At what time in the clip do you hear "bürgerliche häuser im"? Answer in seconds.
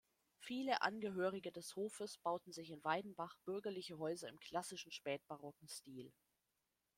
3.45-4.39